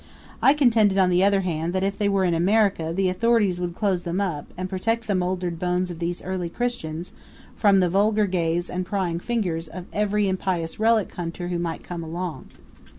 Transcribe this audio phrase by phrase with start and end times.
[0.41, 3.75] I contended, on the other hand, that if they were in America the authorities would
[3.75, 7.13] close them up and protect the moldered bones of those early Christians
[7.55, 12.03] from the vulgar gaze and prying fingers of every impious relic hunter who might come
[12.03, 12.45] along.